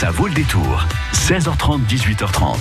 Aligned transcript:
Ça 0.00 0.10
vaut 0.10 0.28
le 0.28 0.32
détour. 0.32 0.86
16h30, 1.12 1.80
18h30. 1.86 2.56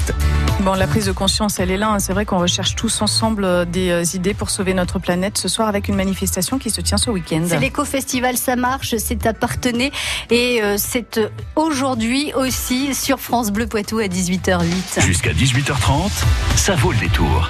Bon, 0.60 0.74
la 0.74 0.88
prise 0.88 1.06
de 1.06 1.14
conscience, 1.14 1.62
elle 1.62 1.72
est 1.72 1.78
là. 1.78 1.92
Hein. 1.92 2.00
C'est 2.00 2.12
vrai 2.12 2.26
qu'on 2.26 2.40
recherche 2.40 2.76
tous 2.76 3.02
ensemble 3.02 3.46
euh, 3.46 3.64
des 3.64 3.92
euh, 3.92 4.04
idées 4.14 4.34
pour 4.34 4.50
sauver 4.50 4.74
notre 4.74 5.00
planète 5.00 5.38
ce 5.38 5.48
soir 5.48 5.70
avec 5.70 5.88
une 5.88 5.96
manifestation 5.96 6.60
qui 6.60 6.70
se 6.70 6.82
tient 6.82 6.98
ce 6.98 7.10
week-end. 7.10 7.46
C'est 7.48 7.60
l'éco-festival 7.60 8.36
Ça 8.36 8.58
marche, 8.58 8.96
c'est 8.98 9.26
à 9.26 9.34
Partenay 9.34 9.94
et 10.30 10.62
euh, 10.62 10.76
c'est 10.78 11.22
aujourd'hui 11.56 12.34
aussi 12.34 12.94
sur 12.94 13.22
France 13.22 13.52
Bleu 13.52 13.68
Poitou 13.68 14.00
à 14.00 14.08
18h08. 14.08 15.00
Jusqu'à 15.00 15.32
18h30, 15.32 16.12
ça 16.58 16.76
vaut 16.76 16.92
le 16.92 16.98
détour. 16.98 17.50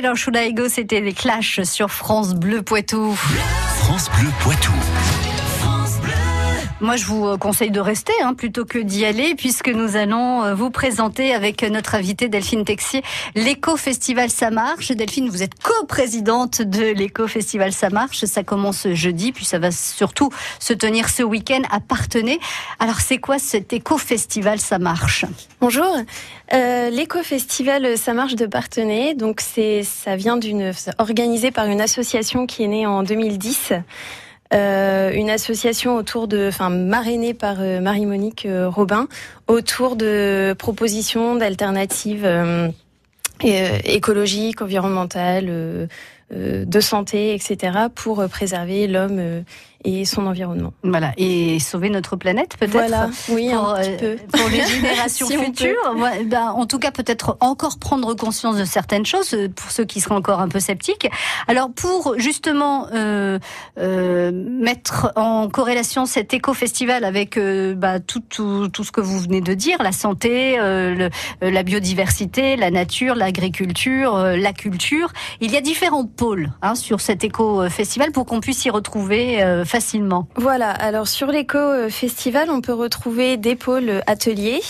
Should 0.00 0.06
I 0.06 0.08
stay 0.08 0.08
or 0.08 0.16
should 0.16 0.36
I 0.36 0.52
go 0.54 0.68
C'était 0.68 1.00
les 1.00 1.12
Clash 1.12 1.60
sur 1.64 1.90
France 1.90 2.34
Bleu 2.34 2.62
Poitou. 2.62 3.14
France 3.14 4.08
Bleu 4.18 4.30
Poitou. 4.40 4.72
Moi, 6.82 6.96
je 6.96 7.04
vous 7.04 7.26
euh, 7.26 7.36
conseille 7.36 7.70
de 7.70 7.78
rester 7.78 8.14
hein, 8.22 8.32
plutôt 8.32 8.64
que 8.64 8.78
d'y 8.78 9.04
aller, 9.04 9.34
puisque 9.34 9.68
nous 9.68 9.96
allons 9.96 10.42
euh, 10.44 10.54
vous 10.54 10.70
présenter 10.70 11.34
avec 11.34 11.62
notre 11.62 11.94
invitée 11.94 12.28
Delphine 12.28 12.64
Texier 12.64 13.02
l'éco-festival 13.34 14.30
Ça 14.30 14.50
Marche. 14.50 14.90
Delphine, 14.90 15.28
vous 15.28 15.42
êtes 15.42 15.62
co-présidente 15.62 16.62
de 16.62 16.94
l'éco-festival 16.94 17.72
Ça 17.72 17.90
Marche. 17.90 18.24
Ça 18.24 18.44
commence 18.44 18.88
jeudi, 18.94 19.32
puis 19.32 19.44
ça 19.44 19.58
va 19.58 19.70
surtout 19.72 20.30
se 20.58 20.72
tenir 20.72 21.10
ce 21.10 21.22
week-end 21.22 21.60
à 21.70 21.80
Partenay. 21.80 22.38
Alors, 22.78 23.00
c'est 23.00 23.18
quoi 23.18 23.38
cet 23.38 23.74
éco-festival 23.74 24.58
Ça 24.58 24.78
Marche? 24.78 25.26
Bonjour. 25.60 25.94
Euh, 26.54 26.88
L'éco-festival 26.88 27.98
Ça 27.98 28.14
marche 28.14 28.36
de 28.36 28.46
Partenay. 28.46 29.14
Donc 29.14 29.42
c'est 29.42 29.82
ça 29.82 30.16
vient 30.16 30.38
d'une 30.38 30.72
organisé 30.96 31.50
par 31.50 31.66
une 31.66 31.82
association 31.82 32.46
qui 32.46 32.64
est 32.64 32.68
née 32.68 32.86
en 32.86 33.02
2010. 33.02 33.74
Euh, 34.52 35.12
une 35.12 35.30
association 35.30 35.94
autour 35.94 36.26
de, 36.26 36.48
enfin 36.48 36.70
marrainée 36.70 37.34
par 37.34 37.60
euh, 37.60 37.80
Marie-Monique 37.80 38.46
euh, 38.46 38.68
Robin, 38.68 39.06
autour 39.46 39.94
de 39.94 40.56
propositions 40.58 41.36
d'alternatives 41.36 42.28
écologiques, 43.42 44.60
environnementales, 44.60 45.88
de 46.30 46.80
santé, 46.80 47.34
etc., 47.34 47.86
pour 47.94 48.28
préserver 48.28 48.86
l'homme 48.86 49.44
et 49.84 50.04
son 50.04 50.26
environnement. 50.26 50.72
Voilà, 50.82 51.12
et 51.16 51.58
sauver 51.58 51.90
notre 51.90 52.16
planète 52.16 52.56
peut-être 52.58 52.72
Voilà, 52.72 53.08
oui, 53.30 53.50
pour, 53.50 53.70
un 53.70 53.80
petit 53.80 54.04
euh, 54.04 54.16
peu. 54.16 54.38
pour 54.38 54.48
les 54.50 54.62
générations 54.66 55.26
Si 55.26 55.36
futures. 55.38 55.94
Ben, 56.26 56.48
en 56.50 56.66
tout 56.66 56.78
cas, 56.78 56.90
peut-être 56.90 57.36
encore 57.40 57.78
prendre 57.78 58.12
conscience 58.14 58.56
de 58.56 58.64
certaines 58.64 59.06
choses 59.06 59.32
euh, 59.34 59.48
pour 59.48 59.70
ceux 59.70 59.84
qui 59.84 60.00
seraient 60.00 60.14
encore 60.14 60.40
un 60.40 60.48
peu 60.48 60.60
sceptiques. 60.60 61.08
Alors, 61.48 61.70
pour 61.74 62.14
justement 62.18 62.86
euh, 62.94 63.38
euh, 63.78 64.30
mettre 64.32 65.12
en 65.16 65.48
corrélation 65.48 66.06
cet 66.06 66.34
éco-festival 66.34 67.04
avec 67.04 67.36
euh, 67.36 67.74
bah, 67.74 68.00
tout, 68.00 68.20
tout, 68.28 68.68
tout 68.68 68.84
ce 68.84 68.92
que 68.92 69.00
vous 69.00 69.18
venez 69.18 69.40
de 69.40 69.54
dire, 69.54 69.82
la 69.82 69.92
santé, 69.92 70.58
euh, 70.58 70.94
le- 71.40 71.50
la 71.50 71.62
biodiversité, 71.62 72.56
la 72.56 72.70
nature, 72.70 73.14
l'agriculture, 73.14 74.14
euh, 74.16 74.36
la 74.36 74.52
culture, 74.52 75.12
il 75.40 75.50
y 75.50 75.56
a 75.56 75.60
différents 75.60 76.04
pôles 76.06 76.50
hein, 76.62 76.74
sur 76.74 77.00
cet 77.00 77.24
éco-festival 77.24 78.12
pour 78.12 78.26
qu'on 78.26 78.40
puisse 78.40 78.58
s'y 78.58 78.70
retrouver 78.70 79.42
euh, 79.42 79.64
facilement. 79.70 80.26
Voilà, 80.34 80.70
alors 80.70 81.06
sur 81.06 81.28
l'éco-festival, 81.28 82.50
on 82.50 82.60
peut 82.60 82.72
retrouver 82.72 83.36
des 83.36 83.54
pôles 83.54 84.02
ateliers 84.08 84.62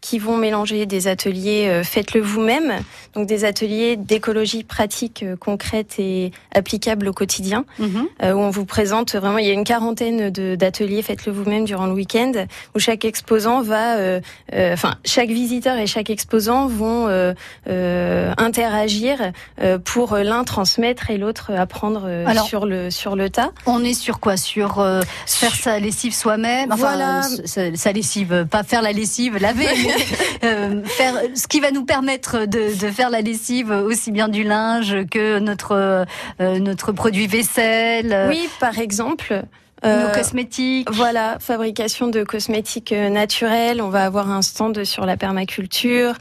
qui 0.00 0.18
vont 0.18 0.36
mélanger 0.36 0.86
des 0.86 1.08
ateliers 1.08 1.66
euh, 1.68 1.84
faites-le 1.84 2.20
vous-même, 2.20 2.72
donc 3.14 3.26
des 3.26 3.44
ateliers 3.44 3.96
d'écologie 3.96 4.64
pratique 4.64 5.22
euh, 5.22 5.36
concrète 5.36 5.96
et 5.98 6.32
applicable 6.54 7.08
au 7.08 7.12
quotidien, 7.12 7.64
Mhm. 7.78 8.06
euh, 8.22 8.32
où 8.32 8.38
on 8.38 8.50
vous 8.50 8.64
présente 8.64 9.14
vraiment, 9.14 9.38
il 9.38 9.46
y 9.46 9.50
a 9.50 9.52
une 9.52 9.64
quarantaine 9.64 10.30
de- 10.30 10.54
d'ateliers 10.54 11.02
faites-le 11.02 11.32
vous-même 11.32 11.64
durant 11.64 11.86
le 11.86 11.92
week-end, 11.92 12.32
où 12.74 12.78
chaque 12.78 13.04
exposant 13.04 13.62
va, 13.62 13.96
euh, 13.96 14.20
euh, 14.54 14.72
enfin 14.72 14.94
chaque 15.04 15.28
visiteur 15.30 15.76
et 15.76 15.86
chaque 15.86 16.08
exposant 16.10 16.66
vont 16.66 17.06
euh, 17.08 17.34
euh, 17.68 18.32
interagir 18.38 19.18
euh, 19.60 19.78
pour 19.78 20.16
l'un 20.16 20.44
transmettre 20.44 21.10
et 21.10 21.18
l'autre 21.18 21.50
apprendre 21.52 22.04
euh, 22.06 22.24
Alors- 22.26 22.46
sur 22.46 22.66
le 22.66 22.90
sur 22.90 23.16
le 23.16 23.28
tas. 23.30 23.50
On 23.66 23.84
est 23.84 23.94
sur 23.94 24.20
quoi? 24.20 24.36
Sur 24.36 24.80
euh, 24.80 25.02
faire 25.26 25.54
sa 25.54 25.78
lessive 25.78 26.14
soi-même? 26.14 26.72
Enfin, 26.72 26.76
Voilà. 26.96 27.22
sa, 27.44 27.92
lessive, 27.92 28.46
pas 28.50 28.62
faire 28.62 28.82
la 28.82 28.92
lessive, 28.92 29.36
laver, 29.38 29.66
euh, 30.44 30.82
faire 30.84 31.14
ce 31.34 31.46
qui 31.46 31.60
va 31.60 31.70
nous 31.70 31.84
permettre 31.84 32.46
de, 32.46 32.78
de 32.78 32.90
faire 32.90 33.10
la 33.10 33.20
lessive 33.20 33.70
aussi 33.70 34.10
bien 34.10 34.28
du 34.28 34.44
linge 34.44 34.96
que 35.10 35.38
notre 35.38 36.06
euh, 36.40 36.58
notre 36.58 36.92
produit 36.92 37.26
vaisselle, 37.26 38.26
Oui, 38.28 38.48
par 38.58 38.78
exemple. 38.78 39.42
nos 39.82 39.90
euh, 39.90 40.14
cosmétiques. 40.14 40.90
Voilà, 40.90 41.38
fabrication 41.40 42.08
de 42.08 42.22
cosmétiques 42.24 42.92
naturels. 42.92 43.80
On 43.82 43.88
va 43.88 44.04
avoir 44.04 44.30
un 44.30 44.42
stand 44.42 44.84
sur 44.84 45.06
la 45.06 45.16
permaculture. 45.16 46.14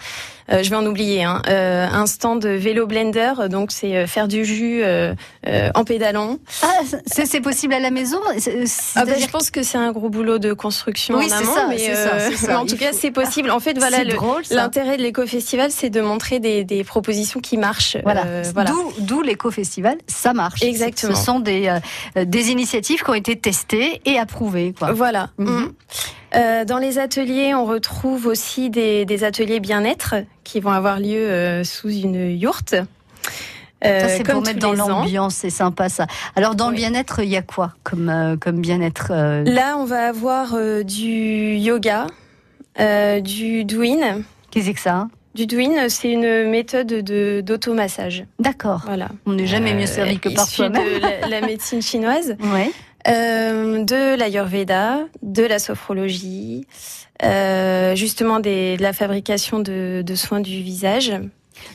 Euh, 0.51 0.63
je 0.63 0.69
vais 0.69 0.75
en 0.75 0.85
oublier 0.85 1.23
un. 1.23 1.41
Euh, 1.47 1.87
un 1.91 2.05
stand 2.05 2.45
vélo 2.45 2.87
blender. 2.87 3.33
Donc 3.49 3.71
c'est 3.71 3.95
euh, 3.95 4.07
faire 4.07 4.27
du 4.27 4.45
jus 4.45 4.81
euh, 4.83 5.13
euh, 5.47 5.69
en 5.75 5.83
pédalant. 5.83 6.37
Ah, 6.61 6.67
c'est 7.05 7.41
possible 7.41 7.73
à 7.73 7.79
la 7.79 7.91
maison 7.91 8.19
Ah 8.95 9.05
bah, 9.05 9.13
je 9.19 9.27
pense 9.27 9.51
que 9.51 9.63
c'est 9.63 9.77
un 9.77 9.91
gros 9.91 10.09
boulot 10.09 10.39
de 10.39 10.53
construction 10.53 11.17
Oui, 11.17 11.25
en 11.25 11.29
c'est 11.29 11.35
amont, 11.35 11.53
ça, 11.53 11.67
mais, 11.67 12.35
ça, 12.35 12.59
en 12.59 12.65
tout 12.65 12.77
cas 12.77 12.93
c'est 12.93 13.11
possible. 13.11 13.51
En 13.51 13.59
fait, 13.59 13.77
voilà, 13.77 14.03
drôle, 14.05 14.45
ça. 14.45 14.55
l'intérêt 14.55 14.97
de 14.97 15.03
l'éco-festival, 15.03 15.71
c'est 15.71 15.89
de 15.89 16.01
montrer 16.01 16.39
des, 16.39 16.63
des 16.63 16.83
propositions 16.83 17.39
qui 17.39 17.57
marchent. 17.57 17.97
Voilà. 18.03 18.25
Voilà. 18.53 18.71
D'où, 18.99 19.21
l'éco-festival, 19.21 19.97
ça 20.07 20.33
marche. 20.33 20.63
Exactement. 20.63 21.15
Ce 21.15 21.23
sont 21.23 21.39
des, 21.39 21.67
euh, 22.15 22.25
des 22.25 22.51
initiatives 22.51 23.03
qui 23.03 23.09
ont 23.09 23.15
été 23.15 23.35
testées 23.35 24.01
et 24.05 24.17
approuvées. 24.17 24.73
Quoi. 24.77 24.91
Voilà. 24.93 25.29
Mhm. 25.37 25.49
Mm. 25.49 25.73
Euh, 26.35 26.63
dans 26.65 26.77
les 26.77 26.99
ateliers, 26.99 27.53
on 27.55 27.65
retrouve 27.65 28.27
aussi 28.27 28.69
des, 28.69 29.05
des 29.05 29.23
ateliers 29.23 29.59
bien-être 29.59 30.15
qui 30.43 30.59
vont 30.59 30.71
avoir 30.71 30.99
lieu 30.99 31.15
euh, 31.17 31.63
sous 31.63 31.89
une 31.89 32.31
yourte. 32.31 32.75
Euh, 33.85 33.99
Ça, 34.01 34.07
c'est 34.09 34.23
comme 34.23 34.35
pour 34.35 34.43
mettre 34.43 34.59
dans 34.59 34.73
l'ambiance, 34.73 35.35
c'est 35.35 35.49
sympa 35.49 35.87
ça. 35.89 36.05
Alors, 36.35 36.53
dans 36.55 36.69
le 36.69 36.75
bien-être, 36.75 37.21
il 37.23 37.29
y 37.29 37.37
a 37.37 37.41
quoi 37.41 37.73
comme, 37.83 38.09
euh, 38.09 38.35
comme 38.37 38.59
bien-être 38.61 39.07
euh, 39.11 39.43
Là, 39.45 39.77
on 39.77 39.85
va 39.85 40.07
avoir 40.09 40.53
euh, 40.53 40.83
du 40.83 41.55
yoga, 41.55 42.07
euh, 42.79 43.21
du 43.21 43.63
douyin. 43.63 44.21
Qu'est-ce 44.51 44.69
que 44.71 44.77
c'est 44.77 44.83
ça 44.83 44.95
hein? 44.95 45.09
Du 45.35 45.45
douyin, 45.45 45.87
c'est 45.89 46.11
une 46.11 46.49
méthode 46.49 46.87
de 46.87 47.41
d'automassage. 47.41 48.25
D'accord. 48.39 48.81
Voilà. 48.85 49.09
On 49.27 49.33
n'est 49.33 49.45
jamais 49.47 49.73
mieux 49.75 49.85
servi 49.85 50.19
que 50.19 50.27
par 50.29 50.47
soi-même. 50.47 50.83
de 50.83 50.99
la, 50.99 51.27
la 51.27 51.41
médecine 51.47 51.81
chinoise, 51.81 52.35
Ouais. 52.53 52.71
Euh, 53.09 53.83
de 53.83 54.15
l'ayurveda, 54.17 54.99
de 55.21 55.43
la 55.43 55.59
sophrologie, 55.59 56.65
euh, 57.23 57.95
justement 57.95 58.39
des, 58.39 58.77
de 58.77 58.83
la 58.83 58.93
fabrication 58.93 59.59
de, 59.59 60.03
de 60.05 60.15
soins 60.15 60.39
du 60.41 60.61
visage. 60.61 61.13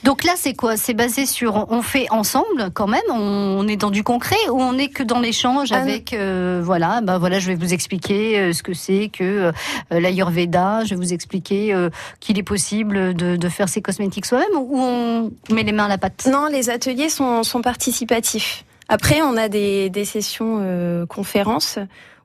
Donc 0.03 0.25
là, 0.25 0.33
c'est 0.35 0.55
quoi? 0.55 0.79
C'est 0.79 0.95
basé 0.95 1.27
sur 1.27 1.67
on 1.69 1.83
fait 1.83 2.07
ensemble 2.11 2.71
quand 2.73 2.87
même? 2.87 3.03
On 3.11 3.69
est 3.69 3.77
dans 3.77 3.91
du 3.91 4.03
concret 4.03 4.39
ou 4.49 4.59
on 4.59 4.79
est 4.79 4.89
que 4.89 5.03
dans 5.03 5.21
l'échange 5.21 5.73
Ah 5.73 5.77
avec 5.77 6.15
euh, 6.15 6.63
voilà. 6.65 7.03
Bah 7.03 7.19
voilà, 7.19 7.39
je 7.39 7.49
vais 7.49 7.55
vous 7.55 7.75
expliquer 7.75 8.51
ce 8.55 8.63
que 8.63 8.73
c'est 8.73 9.11
que 9.13 9.53
euh, 9.53 9.53
l'Ayurveda. 9.91 10.85
Je 10.85 10.95
vais 10.95 10.97
vous 10.97 11.13
expliquer 11.13 11.75
euh, 11.75 11.91
qu'il 12.19 12.39
est 12.39 12.43
possible 12.43 13.13
de, 13.13 13.37
de 13.37 13.49
faire 13.51 13.69
ses 13.69 13.83
cosmétiques 13.83 14.25
soi-même 14.25 14.57
ou 14.57 14.79
on 14.79 15.31
met 15.51 15.65
les 15.65 15.73
mains 15.73 15.85
à 15.85 15.89
la 15.89 15.99
pâte? 15.99 16.29
Non, 16.33 16.47
les 16.51 16.71
ateliers 16.71 17.11
sont, 17.11 17.43
sont 17.43 17.61
participatifs. 17.61 18.65
Après, 18.89 19.23
on 19.23 19.37
a 19.37 19.49
des, 19.49 19.91
des 19.91 20.05
sessions 20.05 20.59
euh, 20.61 21.07
conférences 21.07 21.79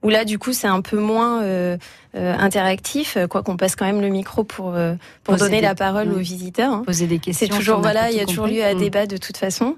où 0.04 0.10
là, 0.10 0.24
du 0.26 0.40
coup, 0.40 0.54
c'est 0.54 0.68
un 0.68 0.82
peu 0.82 0.98
moins 0.98 1.42
euh, 1.44 1.78
euh, 2.16 2.34
interactif, 2.38 3.18
quoi 3.30 3.44
qu'on 3.44 3.58
passe 3.58 3.76
quand 3.76 3.86
même 3.86 4.00
le 4.02 4.08
micro 4.10 4.44
pour, 4.46 4.74
euh, 4.76 4.94
pour 5.24 5.34
Poser 5.36 5.46
donner 5.46 5.58
des- 5.58 5.68
la 5.68 5.76
parole 5.76 6.12
aux 6.14 6.18
visiteurs. 6.20 6.72
hein. 6.72 6.84
Poser 6.86 7.06
des 7.08 7.20
questions. 7.20 7.48
C'est 7.48 7.54
toujours 7.54 7.80
voilà, 7.82 8.10
il 8.12 8.18
y 8.18 8.22
a 8.22 8.26
toujours 8.26 8.48
lieu 8.48 8.64
à 8.64 8.74
Mm. 8.74 8.78
débat 8.80 9.06
de 9.08 9.18
toute 9.18 9.36
façon. 9.38 9.76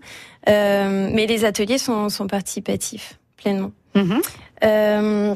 Euh, 0.48 1.10
mais 1.12 1.26
les 1.28 1.44
ateliers 1.46 1.78
sont, 1.80 2.10
sont 2.10 2.28
participatifs 2.28 3.18
pleinement. 3.38 3.72
Euh, 4.64 5.36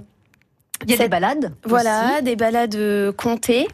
Il 0.84 0.90
y 0.90 0.94
a 0.94 0.98
Cette- 0.98 1.06
des 1.06 1.10
balades. 1.10 1.54
voilà, 1.64 2.12
aussi. 2.16 2.24
des 2.24 2.36
balades 2.36 3.12
comptées, 3.16 3.68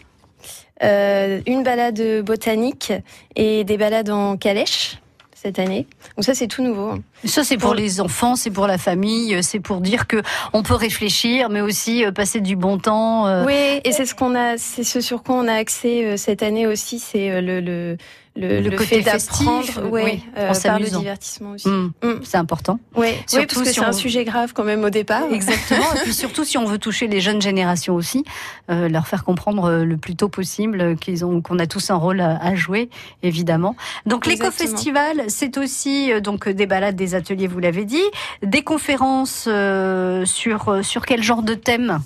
euh, 0.84 1.42
une 1.48 1.64
balade 1.64 2.02
botanique 2.24 2.94
et 3.36 3.64
des 3.64 3.78
balades 3.78 4.10
en 4.12 4.38
calèche 4.38 5.00
cette 5.42 5.58
année. 5.60 5.88
Donc 6.18 6.26
ça, 6.26 6.34
c'est 6.36 6.48
tout 6.48 6.62
nouveau. 6.62 6.96
Ça, 7.26 7.44
c'est 7.44 7.58
pour 7.58 7.70
Pour- 7.70 7.76
les 7.76 8.00
enfants, 8.02 8.36
c'est 8.36 8.52
pour 8.52 8.68
la 8.68 8.78
famille, 8.78 9.42
c'est 9.44 9.60
pour 9.60 9.82
dire 9.82 10.06
que 10.08 10.22
on 10.54 10.62
peut 10.64 10.76
réfléchir, 10.76 11.50
mais 11.50 11.62
aussi 11.62 12.06
euh, 12.06 12.12
passer 12.12 12.42
du 12.42 12.56
bon 12.56 12.78
temps. 12.78 13.26
euh, 13.28 13.44
Oui, 13.46 13.82
et 13.84 13.92
c'est 13.92 14.06
ce 14.06 14.14
qu'on 14.14 14.36
a, 14.36 14.58
c'est 14.58 14.84
ce 14.84 15.02
sur 15.02 15.24
quoi 15.24 15.36
on 15.36 15.48
a 15.48 15.54
accès 15.54 16.06
euh, 16.06 16.18
cette 16.18 16.44
année 16.44 16.68
aussi, 16.68 17.00
c'est 17.00 17.32
euh, 17.32 17.42
le 17.42 17.60
le 17.60 17.98
le, 18.38 18.62
Le 18.62 18.70
le 18.70 18.78
côté 18.78 19.02
fait 19.02 19.12
d'apprendre, 19.12 19.90
ouais, 19.90 20.04
oui, 20.04 20.24
euh, 20.38 20.54
par 20.64 20.80
le 20.80 20.86
divertissement 20.90 21.52
aussi. 21.52 21.68
hum, 21.68 21.92
Mm. 22.02 22.22
C'est 22.24 22.38
important. 22.38 22.80
Ouais, 22.96 23.16
oui, 23.18 23.24
Surtout 23.28 23.48
parce 23.48 23.60
que 23.62 23.66
si 23.68 23.74
c'est 23.76 23.82
on- 23.82 23.90
un 23.90 23.92
sujet 23.94 24.24
grave 24.24 24.54
quand 24.54 24.64
même 24.64 24.84
au 24.86 24.90
départ. 24.90 25.24
Exactement. 25.32 25.84
Et 25.96 26.00
puis 26.04 26.14
surtout, 26.14 26.46
si 26.46 26.58
on 26.58 26.64
veut 26.64 26.78
toucher 26.78 27.08
les 27.08 27.20
jeunes 27.20 27.42
générations 27.42 27.94
aussi, 27.94 28.24
euh, 28.70 28.88
leur 28.88 29.06
faire 29.08 29.26
comprendre 29.26 29.66
euh, 29.66 29.84
le 29.84 29.98
plus 29.98 30.16
tôt 30.16 30.30
possible 30.30 30.96
qu'ils 30.98 31.26
ont, 31.26 31.42
qu'on 31.42 31.60
a 31.60 31.68
tous 31.68 31.90
un 31.92 31.96
rôle 31.96 32.22
à, 32.22 32.38
à 32.38 32.56
jouer, 32.56 32.90
évidemment. 33.22 33.76
Donc 34.06 34.26
l'éco-festival, 34.26 35.24
c'est 35.28 35.58
aussi 35.58 36.14
euh, 36.14 36.22
donc 36.22 36.48
des 36.48 36.66
balades, 36.68 36.96
des 36.96 37.16
ateliers, 37.16 37.48
vous 37.48 37.60
l'avez 37.60 37.84
dit, 37.84 38.02
des 38.44 38.62
conférences 38.62 39.46
euh, 39.48 40.26
sur 40.26 40.70
euh, 40.70 40.82
sur 40.84 41.06
quel 41.06 41.22
genre 41.22 41.44
de 41.44 41.54
thème? 41.54 42.00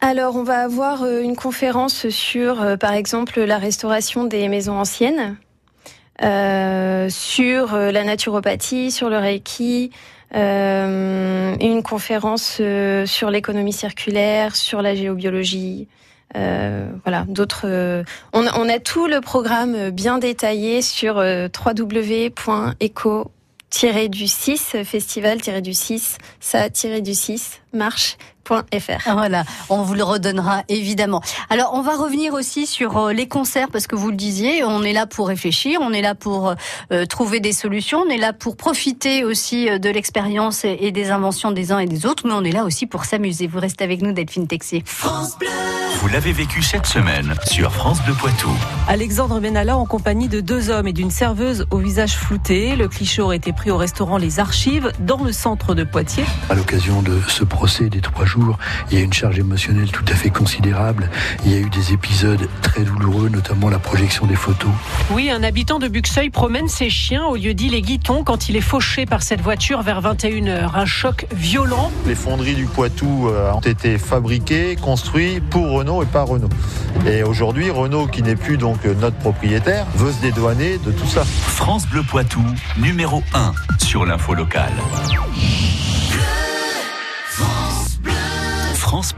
Alors, 0.00 0.34
on 0.36 0.42
va 0.42 0.60
avoir 0.62 1.02
euh, 1.02 1.20
une 1.20 1.36
conférence 1.36 2.08
sur, 2.08 2.62
euh, 2.62 2.76
par 2.78 2.92
exemple, 2.94 3.38
la 3.40 3.58
restauration 3.58 4.24
des 4.24 4.48
maisons 4.48 4.78
anciennes, 4.78 5.20
euh, 5.20 5.32
sur 7.10 7.74
euh, 7.74 7.90
la 7.92 8.04
naturopathie, 8.04 8.90
sur 8.90 9.08
le 9.10 9.18
reiki, 9.18 9.90
euh, 10.34 11.56
une 11.60 11.82
conférence 11.82 12.58
euh, 12.60 13.06
sur 13.06 13.30
l'économie 13.30 13.72
circulaire, 13.72 14.54
sur 14.56 14.82
la 14.82 14.94
géobiologie. 14.94 15.88
Euh, 16.36 16.88
voilà, 17.04 17.24
d'autres. 17.26 17.62
euh, 17.64 18.04
on, 18.32 18.46
a- 18.46 18.56
on 18.58 18.68
a 18.68 18.78
tout 18.78 19.06
le 19.08 19.20
programme 19.20 19.90
bien 19.90 20.18
détaillé 20.18 20.80
sur 20.82 21.18
euh, 21.18 21.48
www.eco 21.66 23.30
du 24.10 24.26
6 24.26 24.76
festival 24.84 25.38
du 28.48 28.50
6 28.50 28.54
ça 28.54 28.62
du 28.70 28.80
6 28.80 28.90
marche.fr 29.00 29.12
Voilà, 29.12 29.44
on 29.68 29.82
vous 29.82 29.94
le 29.94 30.02
redonnera 30.02 30.62
évidemment. 30.68 31.22
Alors, 31.48 31.72
on 31.74 31.82
va 31.82 31.96
revenir 31.96 32.34
aussi 32.34 32.66
sur 32.66 32.96
euh, 32.96 33.12
les 33.12 33.28
concerts 33.28 33.68
parce 33.70 33.86
que 33.86 33.96
vous 33.96 34.10
le 34.10 34.16
disiez, 34.16 34.64
on 34.64 34.82
est 34.82 34.92
là 34.92 35.06
pour 35.06 35.28
réfléchir, 35.28 35.80
on 35.82 35.92
est 35.92 36.02
là 36.02 36.14
pour 36.14 36.54
euh, 36.92 37.06
trouver 37.06 37.40
des 37.40 37.52
solutions, 37.52 38.04
on 38.06 38.10
est 38.10 38.18
là 38.18 38.32
pour 38.32 38.56
profiter 38.56 39.24
aussi 39.24 39.68
euh, 39.68 39.78
de 39.78 39.90
l'expérience 39.90 40.64
et, 40.64 40.78
et 40.80 40.92
des 40.92 41.10
inventions 41.10 41.50
des 41.52 41.72
uns 41.72 41.78
et 41.78 41.86
des 41.86 42.06
autres, 42.06 42.26
mais 42.26 42.34
on 42.34 42.44
est 42.44 42.52
là 42.52 42.64
aussi 42.64 42.86
pour 42.86 43.04
s'amuser. 43.04 43.46
Vous 43.46 43.60
restez 43.60 43.84
avec 43.84 44.02
nous, 44.02 44.12
Delphine 44.12 44.46
Texier. 44.46 44.84
Vous 46.00 46.08
l'avez 46.08 46.32
vécu 46.32 46.62
cette 46.62 46.86
semaine 46.86 47.34
sur 47.44 47.72
France 47.72 48.02
Bleu 48.04 48.14
Poitou. 48.14 48.48
Alexandre 48.88 49.38
Benalla 49.38 49.76
en 49.76 49.84
compagnie 49.84 50.28
de 50.28 50.40
deux 50.40 50.70
hommes 50.70 50.86
et 50.86 50.94
d'une 50.94 51.10
serveuse 51.10 51.66
au 51.70 51.76
visage 51.76 52.16
flouté. 52.16 52.74
Le 52.74 52.88
cliché 52.88 53.20
aurait 53.20 53.36
été 53.36 53.52
pris 53.52 53.70
au 53.70 53.76
restaurant 53.76 54.16
Les 54.16 54.40
Archives 54.40 54.92
dans 55.00 55.22
le 55.22 55.32
centre 55.32 55.74
de 55.74 55.84
Poitiers. 55.84 56.24
À 56.48 56.54
l'occasion 56.54 57.02
de 57.02 57.20
ce 57.28 57.44
procès 57.44 57.90
des 57.90 58.00
trois 58.00 58.24
jours, 58.24 58.39
il 58.90 58.98
y 58.98 59.00
a 59.00 59.04
une 59.04 59.12
charge 59.12 59.38
émotionnelle 59.38 59.90
tout 59.90 60.04
à 60.08 60.14
fait 60.14 60.30
considérable. 60.30 61.10
Il 61.44 61.52
y 61.52 61.54
a 61.54 61.58
eu 61.58 61.70
des 61.70 61.92
épisodes 61.92 62.48
très 62.62 62.82
douloureux, 62.82 63.28
notamment 63.28 63.68
la 63.68 63.78
projection 63.78 64.26
des 64.26 64.36
photos. 64.36 64.70
Oui, 65.10 65.30
un 65.30 65.42
habitant 65.42 65.78
de 65.78 65.88
Buxeuil 65.88 66.30
promène 66.30 66.68
ses 66.68 66.90
chiens 66.90 67.24
au 67.26 67.36
lieu 67.36 67.54
dit 67.54 67.68
les 67.68 67.82
Guitons 67.82 68.24
quand 68.24 68.48
il 68.48 68.56
est 68.56 68.60
fauché 68.60 69.06
par 69.06 69.22
cette 69.22 69.40
voiture 69.40 69.82
vers 69.82 70.00
21h. 70.02 70.70
Un 70.74 70.86
choc 70.86 71.26
violent. 71.34 71.90
Les 72.06 72.14
fonderies 72.14 72.54
du 72.54 72.66
Poitou 72.66 73.28
euh, 73.28 73.52
ont 73.52 73.60
été 73.60 73.98
fabriquées, 73.98 74.76
construites 74.76 75.42
pour 75.50 75.70
Renault 75.70 76.02
et 76.02 76.06
pas 76.06 76.22
Renault. 76.22 76.48
Et 77.06 77.22
aujourd'hui, 77.22 77.70
Renault, 77.70 78.06
qui 78.06 78.22
n'est 78.22 78.36
plus 78.36 78.56
donc 78.56 78.78
euh, 78.84 78.94
notre 78.94 79.16
propriétaire, 79.16 79.86
veut 79.94 80.12
se 80.12 80.20
dédouaner 80.20 80.78
de 80.78 80.90
tout 80.90 81.06
ça. 81.06 81.24
France 81.24 81.86
Bleu 81.88 82.02
Poitou, 82.02 82.42
numéro 82.78 83.22
1 83.34 83.52
sur 83.78 84.04
l'info 84.04 84.34
locale. 84.34 84.72
France. 88.90 89.14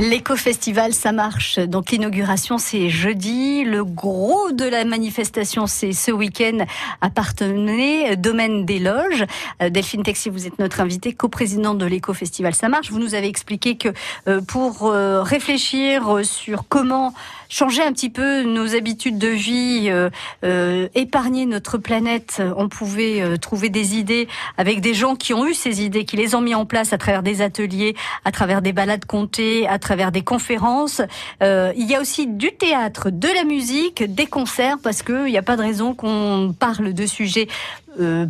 L'éco-festival, 0.00 0.92
ça 0.92 1.12
marche. 1.12 1.60
Donc 1.60 1.92
l'inauguration, 1.92 2.58
c'est 2.58 2.88
jeudi. 2.88 3.62
Le 3.62 3.84
gros 3.84 4.50
de 4.50 4.64
la 4.64 4.84
manifestation, 4.84 5.68
c'est 5.68 5.92
ce 5.92 6.10
week-end 6.10 6.64
à 7.00 7.08
Partenay, 7.08 8.16
domaine 8.16 8.64
des 8.64 8.80
loges. 8.80 9.24
Euh, 9.62 9.70
Delphine 9.70 10.02
Texier, 10.02 10.32
vous 10.32 10.48
êtes 10.48 10.58
notre 10.58 10.80
invitée, 10.80 11.12
coprésidente 11.12 11.78
de 11.78 11.86
l'éco-festival, 11.86 12.56
ça 12.56 12.68
marche. 12.68 12.90
Vous 12.90 12.98
nous 12.98 13.14
avez 13.14 13.28
expliqué 13.28 13.76
que 13.76 13.90
euh, 14.26 14.40
pour 14.40 14.86
euh, 14.86 15.22
réfléchir 15.22 16.20
sur 16.24 16.64
comment 16.68 17.14
changer 17.48 17.82
un 17.82 17.92
petit 17.92 18.10
peu 18.10 18.42
nos 18.42 18.74
habitudes 18.74 19.18
de 19.18 19.28
vie, 19.28 19.86
euh, 19.88 20.10
euh, 20.44 20.88
épargner 20.94 21.46
notre 21.46 21.78
planète, 21.78 22.42
on 22.56 22.68
pouvait 22.68 23.20
euh, 23.20 23.36
trouver 23.36 23.68
des 23.68 23.96
idées 23.96 24.28
avec 24.56 24.80
des 24.80 24.94
gens 24.94 25.16
qui 25.16 25.32
ont 25.34 25.46
eu 25.46 25.54
ces 25.54 25.82
idées, 25.82 26.04
qui 26.04 26.16
les 26.16 26.34
ont 26.34 26.40
mis 26.40 26.54
en 26.54 26.66
place 26.66 26.92
à 26.92 26.98
travers 26.98 27.22
des 27.22 27.42
ateliers, 27.42 27.96
à 28.24 28.32
travers 28.32 28.62
des 28.62 28.72
balades 28.72 29.04
comptées, 29.04 29.66
à 29.66 29.78
travers 29.78 30.12
des 30.12 30.22
conférences. 30.22 31.02
Euh, 31.42 31.72
il 31.76 31.86
y 31.86 31.94
a 31.94 32.00
aussi 32.00 32.26
du 32.26 32.52
théâtre, 32.52 33.10
de 33.10 33.28
la 33.28 33.44
musique, 33.44 34.02
des 34.14 34.26
concerts, 34.26 34.76
parce 34.82 35.02
qu'il 35.02 35.24
n'y 35.24 35.38
a 35.38 35.42
pas 35.42 35.56
de 35.56 35.62
raison 35.62 35.94
qu'on 35.94 36.54
parle 36.58 36.92
de 36.92 37.06
sujets 37.06 37.48